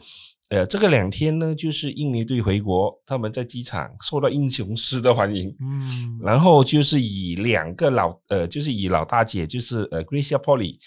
[0.49, 10.77] 呃，这个两天呢，就是印尼队回国，他们在机场受到英雄式的欢迎，嗯，然后就是以两个老，呃，就是以老大姐，就是呃，Gracia Polly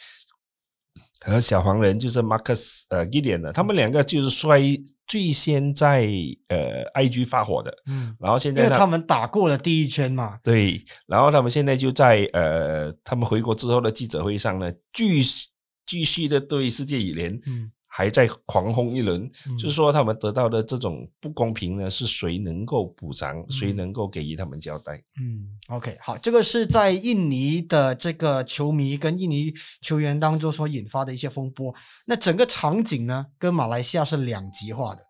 [1.25, 4.61] 和小黄人，就是 Marcus 呃 Gideon 的，他们两个就是摔。
[5.05, 6.07] 最先在
[6.49, 15.49] 呃 IG 发火的，嗯，然后现在因为他们打过了第一圈嘛，对，然后他们现在就在呃他们回国之后的记者会上呢，继续
[15.85, 24.95] 继续的对世界羽联，嗯，还在狂轰一轮，就是说他们得到的这种不公平呢，是谁能够补偿，谁能够给予他们交代？
[25.21, 29.53] 嗯，OK，好，这个是在印尼的这个球迷跟印尼
[29.83, 31.75] 球员当中所引发的一些风波。
[32.07, 35.03] 那整个场景呢，跟马来西亚是两极化的。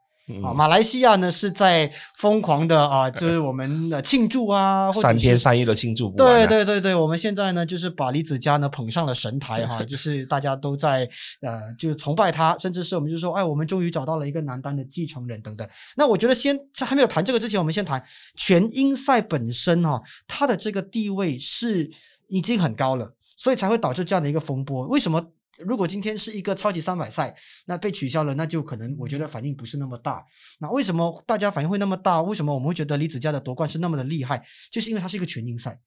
[0.42, 6.10] 啊，马来西亚呢是在疯狂的啊，就是我们的庆祝啊，三天三夜的庆祝。
[6.10, 11.08] 对对对对，我们现在呢就是把李子嘉呢捧上了神台哈， 就是大家都在
[11.40, 15.68] 呃，就是崇拜他，甚至是我们就说，哎，我们终于找到了一个男单的继承人等等。
[15.96, 18.02] 那我觉得先在还没有谈这个之前，我们先谈
[18.36, 21.90] 全英赛本身哈，他的这个地位是
[22.28, 24.86] 已经很高了，所以才会导致这样的一个风波。
[24.86, 25.20] 为什么？
[25.66, 27.34] 如果今天是一个超级三百赛，
[27.66, 30.24] 那被取消了，那就可能我觉得反应不是那么大。
[30.58, 32.22] 那为什么大家反应会那么大？
[32.22, 34.44] 为什么我们会觉得李子嘉的夺冠是那么的厉害？
[34.70, 35.78] 就是因为它是一个全英赛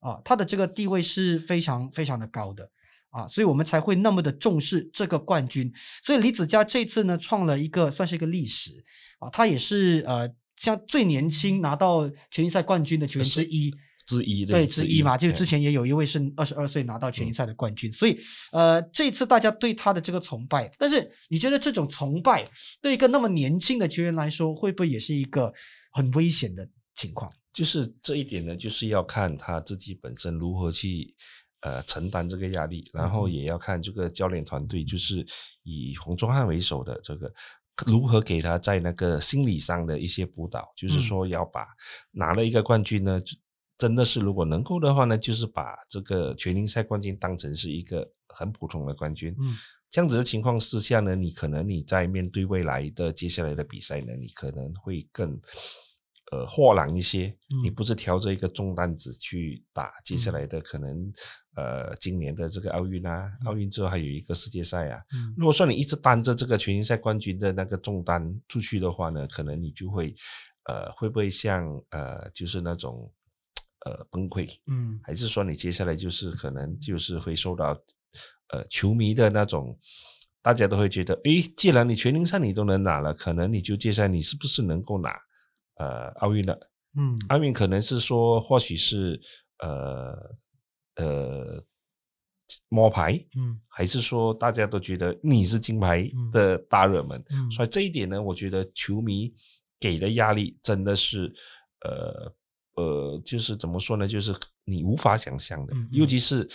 [0.00, 2.70] 啊，他的这个地位是非常非常的高的
[3.10, 5.72] 啊，所以我们才会那么的重视这个冠军。
[6.02, 8.72] 所以李子嘉这次呢，创了一个算是一个历史
[9.18, 13.74] 啊，他也是呃，像最年轻拿到全英赛冠军的球员之一。
[14.16, 18.18] 之一对之一嘛，就之前也有一位是二十二岁拿到全英赛的冠军，所以
[18.50, 22.44] 呃，这次大家对他的这个崇拜，但是你觉得这种崇拜
[22.82, 25.52] 对一个那么年轻的球员来说，会不会也是一个
[25.92, 27.32] 很危险的情况？
[27.54, 31.14] 就是这一点呢，就是要看他自己本身如何去
[31.60, 35.24] 呃承担这个压力，然后也要看这个教练团队，就是
[35.62, 37.32] 以洪忠汉为首的这个
[37.86, 41.66] 如何给他在那个心理上的一些辅导，就是说要把
[42.12, 43.20] 拿了一个冠军呢。
[43.80, 49.34] 真的是，如果能够的话呢，就是把这个全英赛冠军当成是一个很普通的冠军。
[49.40, 49.54] 嗯，
[49.90, 55.32] 这样子的情况之下呢，你可能你在面对未来的接下来的比赛呢，你可能会更
[56.30, 57.34] 呃豁然一些。
[57.62, 61.10] 你不是挑着一个重担子去打接下来的可能
[61.56, 65.00] 呃今年的这个奥运啊，奥运之后还有一个世界赛啊。
[65.38, 70.14] 如果说你一直担着这个全英赛冠军的那个重担出去的话呢，可能你就会
[70.68, 73.10] 呃会不会像呃就是那种。
[73.86, 77.68] 呃，崩溃，嗯，还是说你接下来就是可能就是会受到
[78.48, 79.74] 呃球迷的那种，
[80.42, 85.16] 大家都会觉得，诶，既然你全英赛你都能拿了，可能你就接下来你是不是能够拿
[85.76, 86.52] 呃奥运了？
[86.98, 89.18] 嗯，奥运可能是说或许是
[89.60, 90.14] 呃
[90.96, 91.64] 呃
[92.68, 99.32] 摸牌，嗯，还是说大家都觉得你是金牌的大热门，嗯，所以这一点呢，我觉得球迷
[99.78, 101.32] 给的压力真的是
[101.86, 102.30] 呃。
[102.80, 104.08] 呃，就是怎么说呢？
[104.08, 106.48] 就是你无法想象的，尤其是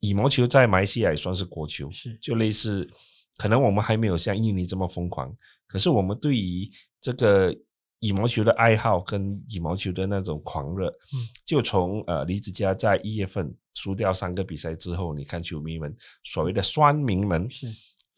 [0.00, 2.88] 羽毛球在马来西亚也算是国球，是就类似，
[3.36, 5.34] 可能我们还没有像印尼这么疯狂，
[5.66, 7.54] 可是我们对于这个
[8.00, 17.66] 羽毛球的爱好跟羽毛球的那种狂热，嗯，就从呃李子嘉在一月份输掉三个比赛之后，你看球迷们所谓的酸民们是。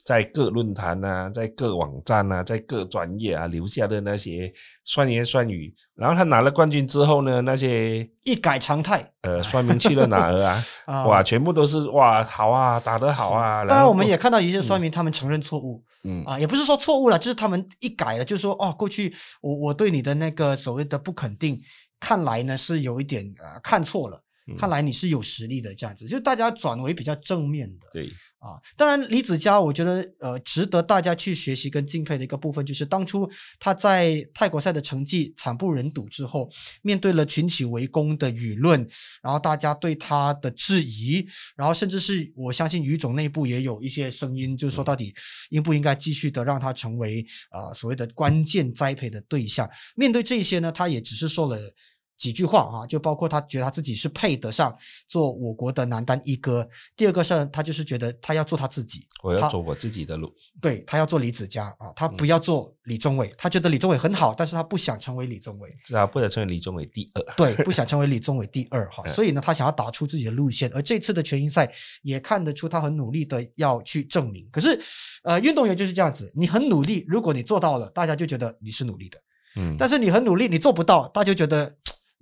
[0.05, 4.53] 在各论坛啊，在各网站啊，在各专业啊留下的那些
[4.85, 10.63] 酸言酸语，然后他拿了冠军之后呢，那些一改常态，呃，酸民去了哪儿啊？
[11.09, 13.65] 哇，全部都是哇，好啊，打得好啊。
[13.65, 16.23] 当然，我们也看到一些酸民，他们承认错误，嗯。
[16.25, 21.59] 啊，也不是说错误了，就是他们一改了，就是说哦，过去我我对你的那个所谓的不肯定，
[21.99, 24.23] 看来呢是有一点呃看错了，
[24.59, 28.11] 看来你是有实力的这样子，就大家转为比较正面的，对。
[28.45, 33.27] 啊，当然，李子嘉，我觉得呃，值得大家去学习跟敬佩的一个部分，就是当初
[33.59, 36.51] 他在泰国赛的成绩惨不忍睹之后，
[36.83, 38.87] 面对了群起围攻的舆论，
[39.23, 41.27] 然后大家对他的质疑，
[41.57, 45.15] 然后甚至是我相信于总内部也有一些声音，就是说到底
[45.49, 49.67] 应不应该继续的让他成为呃所谓的关键栽培的对象。
[49.97, 51.59] 面对这些呢，他也只是说了。
[52.17, 54.75] 几句话啊，就包括他觉得他自己是配得上
[55.09, 56.67] 做我国的男单一哥。
[56.97, 60.33] 第二个是，他就是觉得他要做他自己，我要走我自己的路。
[60.61, 63.33] 对他要做李子嘉啊，他不要做李宗伟。
[63.37, 65.77] 他觉得李宗伟很好，但是他不想成为李宗伟。
[65.85, 67.35] 是啊，不想成为李宗伟第二。
[67.37, 69.05] 对，不想成为李宗伟第二哈。
[69.13, 70.71] 所以呢，他想要打出自己的路线。
[70.73, 71.71] 而这次的全英赛
[72.03, 74.49] 也看得出他很努力的要去证明。
[74.53, 74.81] 可是，
[75.25, 79.19] 呃，运动员就是这样子，你很努力，如果你做到了，大家就觉得你是努力的。
[79.57, 79.77] 嗯。
[79.79, 81.75] 但是你很努力，你做不到，大家就觉得。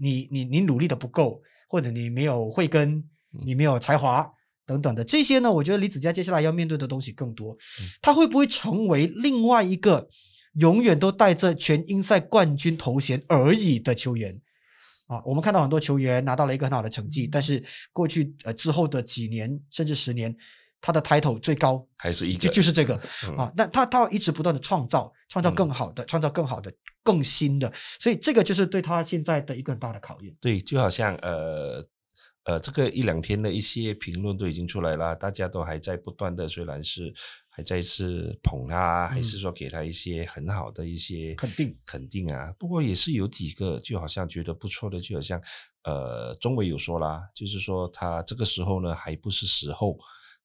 [0.03, 3.05] 你你你努力的不够，或者你没有慧根，
[3.45, 4.29] 你没有才华
[4.67, 5.53] 等等的这些呢？
[5.53, 7.57] 我觉得李子嘉接下来要面对的东西更多。
[8.01, 10.09] 他会不会成为另外一个
[10.55, 14.41] 永远都带着全英赛冠军头衔而已的球员？
[15.07, 17.63] 啊，我们看到很多球员拿到了一个很好的成绩，但是
[17.93, 20.37] 过去呃之后的几年甚至十年。
[20.83, 22.97] 他的抬头最高还是一个，就就是这个
[23.39, 23.51] 啊。
[23.57, 26.71] 那他他要一直不断的创造，创造更好的，创造更好的，
[27.05, 27.73] 更新的。
[28.01, 30.37] 所以这个就是对他现在的一个很大的考验。
[30.41, 31.87] 对，就好像呃
[32.43, 37.15] 呃，这个一两天的一些评论都已经出来了，大家都还在不断的，虽然是
[37.49, 42.53] 还在是捧他，还是说给他一些很好的一些肯定肯定啊。
[42.59, 45.41] 不过也是有几个就好像觉得不错的，就好像
[45.85, 49.97] 呃，中伟有说啦，就是说他这个时候呢还不是时候。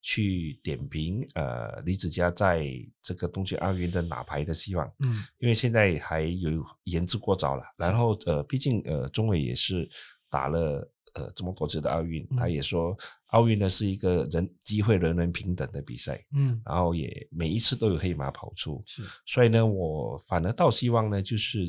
[0.10, 2.66] 去点评呃李子嘉在
[3.02, 7.64] 这个东京奥运的拿牌的希望，嗯，因为现在还有言之过早了。
[7.76, 9.86] 然后呃，毕竟呃钟伟也是
[10.30, 12.96] 打了呃这么多次的奥运，他也说
[13.32, 21.60] 奥运呢是一个人机会人人平等的比赛，嗯，然后也每一次都有黑马跑出，是，所以呢，我反而倒希望呢，就是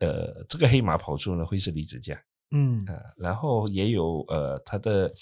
[0.00, 2.18] 呃这个黑马跑出呢会是李子嘉，
[2.50, 5.12] 嗯，呃，然后也有呃他的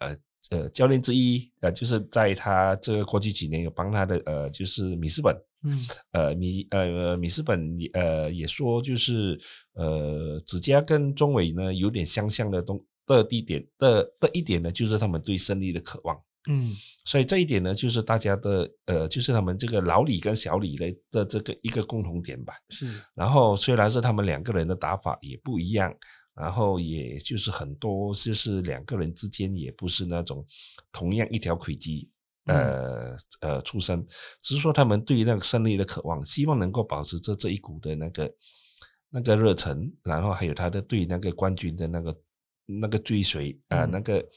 [0.00, 0.14] 呃。
[0.50, 5.78] 呃，教练之一，呃，就是在他这个过去几年有帮他的，呃，就是米斯本，嗯，
[6.12, 9.40] 呃，米，呃，米斯本，呃，也说就是，
[9.72, 16.14] 呃，子佳跟中伟呢有点相像的东的地点的的一点呢，就是他们对胜利的渴望，
[16.50, 16.72] 嗯，
[17.06, 25.94] 所以这一点呢，就是大家的，呃，就是他们这个老李跟小李的的这个一个共同点吧，是，然后虽然是他们两个人的打法也不一样。
[26.34, 30.44] 然后也就是很多，就是两个人之间也不是那种
[30.90, 32.10] 同样一条轨迹，
[32.46, 34.04] 呃呃出生，
[34.42, 38.34] 只是说他们对于那个胜利的渴望，希望能够保持着这一股的那个
[39.10, 42.20] 那个热忱，然后还有他的对那个冠军的那个
[42.66, 44.28] 那个追随啊，那个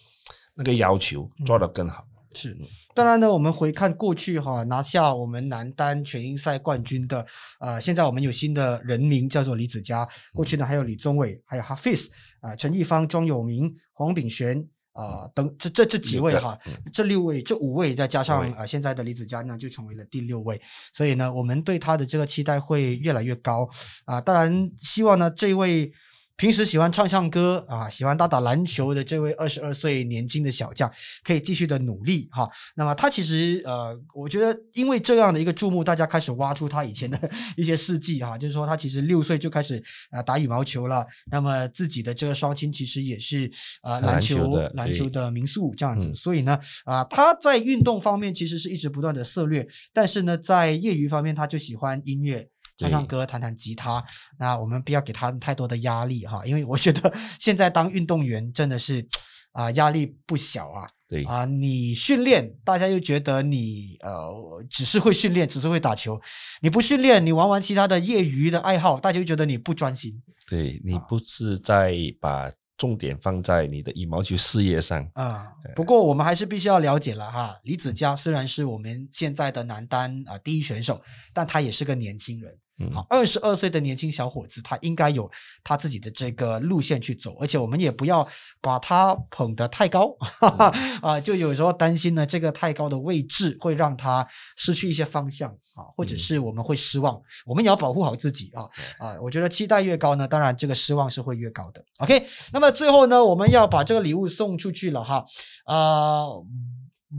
[0.53, 2.07] 那个要求做得更好。
[2.33, 2.55] 是，
[2.93, 7.25] 当然呢，我们回看过去哈，拿下我们男单全英赛冠军的，
[7.59, 10.07] 呃，现在我们有新的人名叫做李子嘉。
[10.33, 12.09] 过去呢还有李宗伟，还有哈菲斯
[12.41, 16.57] 啊，陈奕芳、庄有明、黄炳璇啊等这这这几位哈，
[16.93, 20.61] 这六位这五位再加上啊现在的李子嘉呢，就成为了第六位。
[20.93, 23.69] 所以呢，我们对他的这个期待会越来越高
[24.05, 24.19] 啊。
[24.19, 25.91] 当然，希望呢这位。
[26.37, 30.89] 平时喜欢唱唱歌啊，喜欢打打篮球的这位二十二岁年轻的小将，
[31.23, 32.47] 可以继续的努力哈。
[32.75, 37.19] 那么他其实呃，我觉得因为这样的一个注目，大家开始挖出他以前的
[37.57, 41.03] 一些事迹哈，就是说他其实六岁就开始啊打羽毛球了。
[41.31, 52.47] 那么自己的这个双亲其实也是啊篮球篮球的民宿这样子，所以呢啊他在运动方面其实是一直不断的涉略，但是呢在业余方面他就喜欢音乐。
[52.77, 54.03] 唱唱歌，弹弹吉他，
[54.37, 59.05] 那我们不要给他太多的压力哈，因为我觉得现在当运动员真的是
[59.51, 60.87] 啊压力不小啊。
[61.09, 64.29] 对啊，你训练，大家又觉得你呃
[64.69, 66.19] 只是会训练，只是会打球，
[66.61, 70.21] 你不训练，你玩玩其他的业余的爱好，大家就觉得你不专心。
[70.49, 75.47] 对你不是在把重点放在你的羽毛球事业上啊。
[75.77, 81.01] 不过我们还是必须要了解了哈，李子嘉虽然是我们现在的男单啊第一选手，
[81.33, 82.53] 但他也是个年轻人。
[82.93, 85.27] 好，二十二岁的年轻小伙子，他应该有
[85.63, 88.27] 他自己的这个路线去走，而且我们也不要
[88.61, 98.69] 把他捧得太高， 哈哈啊，就有时候担心呢，这个太高的位置会让他失去一些方向啊，或者是我们会失望，我们也要保护好自己啊
[98.99, 101.83] 啊，我觉得期待越高呢，当然这个失望是会越高的。
[101.97, 105.25] OK，那么最后呢，我们要把这个礼物送出去了哈，
[105.65, 106.27] 啊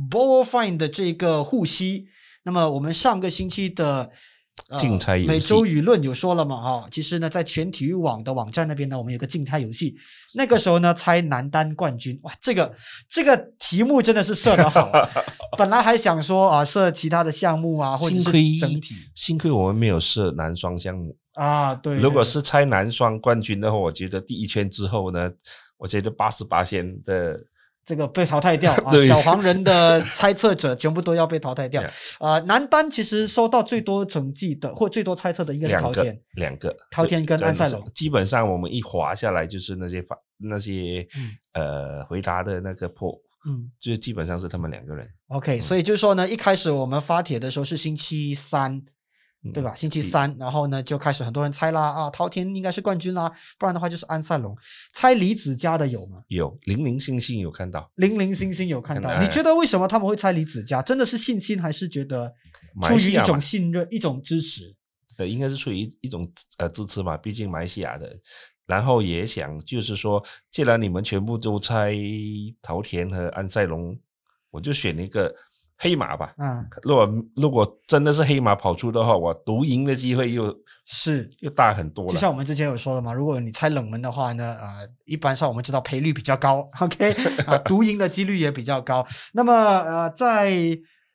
[0.08, 2.06] b o w Fine 的这个护膝，
[2.44, 4.12] 那么我们上个星期的。
[4.78, 6.60] 竞猜游戏，每周舆论有说了嘛？
[6.60, 9.94] 哈，其实呢，在全体育网的网站那边呢，我们有个竞猜游戏。
[10.34, 12.74] 那个时候呢，猜男单冠军，哇，这个
[13.08, 14.90] 这个题目真的是设的好。
[15.56, 18.24] 本来还想说啊，设其他的项目啊，或者是
[18.58, 18.94] 整体。
[19.14, 21.74] 幸亏我们没有设男双项目啊。
[21.74, 25.30] 对，如果是猜男双冠军的话，我觉得第一圈之后呢，
[25.76, 27.38] 我觉得八十八线的。
[27.88, 28.92] 这个被淘汰掉 啊！
[29.06, 31.82] 小黄人的猜测者全部都要被淘汰掉
[32.20, 32.38] 啊！
[32.40, 37.82] 男单其实收到最多成绩的或最多猜测的应该是陶天，两个陶天跟安塞龙。
[37.94, 41.06] 基本上我们一滑下来就是那些发那些
[41.54, 43.18] 呃回答的那个破，
[43.48, 45.08] 嗯，就基本上是他们两个人。
[45.28, 48.82] OK，所以就是说呢，一开始我们发帖的时候是星期三。
[49.54, 49.72] 对吧？
[49.72, 54.54] 星期三，然后呢，就开始很多人猜啦啊，滔天应该是冠军啦，不然的话就是安塞龙。
[54.92, 56.18] 猜李子嘉的有吗？
[56.26, 59.22] 有，零零星星有看到，零零星星有看到。
[59.22, 60.82] 你觉得为什么他们会猜李子嘉？
[60.82, 62.34] 真的是信心，还是觉得
[62.82, 64.74] 出于一种信任、一种支持？
[65.18, 66.28] 呃，应该是出于一种
[66.58, 68.12] 呃支持嘛，毕竟马来西亚的。
[68.66, 71.94] 然后也想就是说，既然你们全部都猜
[72.60, 73.96] 陶田和安塞龙，
[74.50, 75.32] 我就选一个。
[75.80, 80.52] 黑马吧，嗯，如果如果真的是黑马跑出的话，我独赢的机会又
[80.84, 82.12] 是又大很多了。
[82.12, 87.12] 就像我们之前有说的嘛，如果你猜冷门的话呢，呃，一般上我们知道赔率比较高， OK，
[87.46, 89.06] 啊，独赢的几率也比较高。
[89.32, 90.50] 那么呃，在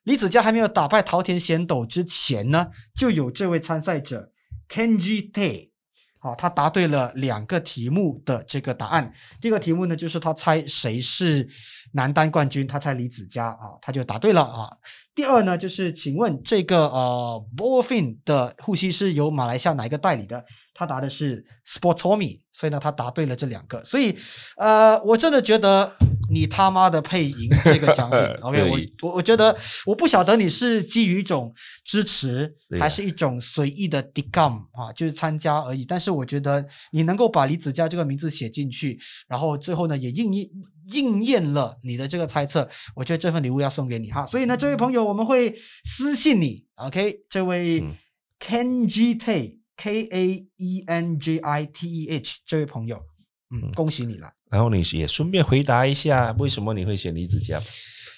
[0.04, 4.32] 李子嘉还没有打败桃田贤斗之前呢，就有这位参赛者
[4.70, 5.72] Kenji Tay。
[6.20, 9.12] 好，他答对了两个题目的这个答案。
[9.42, 11.46] 第一个题目呢，就是他猜谁是
[11.94, 14.70] 男单冠军，他猜李子嘉啊，他就答对了啊。
[15.16, 20.44] 第二呢，就是请问这个呃 b o f i n 的护膝是由马来西亚哪一个代理的？
[20.76, 23.84] 他答的是 Sportomy，所以呢，他答对了这两个。
[23.84, 24.18] 所以
[24.58, 25.96] 呃，我真的觉得。
[26.30, 28.72] 你他妈的配赢这个奖品， OK？
[28.72, 35.84] 我我我觉得我不晓得你是基于一种支持，还是一种随意的 d e c o m 啊，就是参加而已。
[35.84, 40.50] 但是我觉得你能够把李子嘉这个名字写进去，然后最后呢也应验
[40.92, 44.26] 应验了你的这个猜测，我觉得这份礼物要送给你哈。
[44.26, 45.56] 所以呢，这位朋友我们会
[45.86, 47.20] 私信你，OK？
[47.30, 47.84] 这位
[48.40, 52.98] Kenji Tay K A E N J I T E H 这位朋友，
[53.50, 54.32] 嗯，恭喜你了。
[54.50, 57.62] 然后你也顺便回答一下，为什么你会选李子嘉？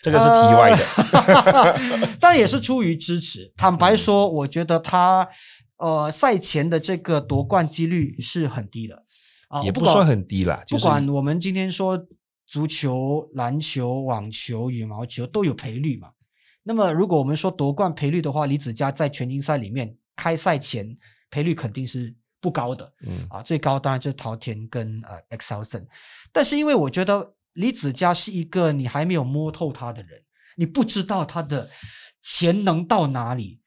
[0.02, 3.52] 这个是题外的， 但也是出于支持。
[3.58, 5.28] 坦白说，我觉得他
[5.78, 9.04] 呃赛前的这个夺冠几率是很低的
[9.48, 10.62] 啊，也不算很低啦。
[10.70, 12.06] 不管我们今天说
[12.46, 16.10] 足球、篮球、网球、羽毛球都有赔率嘛。
[16.64, 20.96] 那么如果我们说夺冠赔率的话，李子嘉在全英赛里面开赛前
[21.30, 22.16] 赔率肯定是。
[22.42, 25.84] 不高的，嗯啊，最高当然就是陶田跟呃 Excelson，
[26.32, 30.22] 但是因为我觉得李子嘉是一个你还没有摸透他的人，
[30.56, 31.68] 你不知道他的
[32.22, 33.60] 潜能到哪里，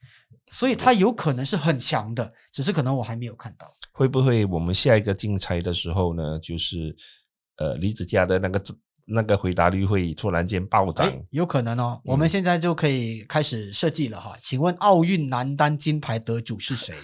[0.52, 3.68] 所以他有可能是很强的，只是可能我还没有看到。
[3.90, 6.94] 会不会我们下一个竞猜的时候呢，就是
[7.58, 8.62] 呃李子嘉的那个
[9.10, 11.10] 那个回答率会突然间暴涨？
[11.30, 14.36] 有可能哦，我们现在就可以开始设计了哈。
[14.42, 16.94] 请问奥运男单金牌得主是谁？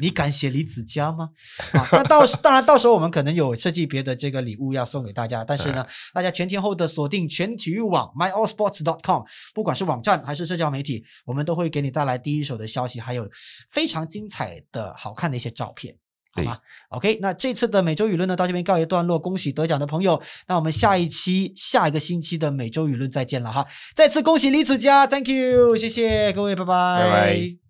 [0.00, 1.30] 你敢写李子嘉吗？
[1.72, 9.22] 啊，那到当然到时候我们可能有设计别的这个礼物要送给大家，但是呢，大家全天候的锁定全体育网 myallsports.com，
[9.54, 13.26] 不管是网站还是社交媒体，我们都会给你带来第一手的消息，还有
[13.70, 15.96] 非常精彩的好看的一些照片，
[16.36, 16.58] 好吗
[16.90, 27.65] ？OK，那这次的每周舆论呢到这边告一段落，恭喜得奖的朋友，那我们下一期下一个星期的每周舆论再见了哈，再次恭喜李子嘉，Thank you，谢谢各位，拜拜。